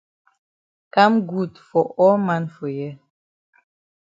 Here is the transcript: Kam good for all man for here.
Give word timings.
Kam 0.93 1.13
good 1.31 1.59
for 1.59 1.83
all 1.95 2.17
man 2.17 2.47
for 2.55 2.67
here. 2.67 2.97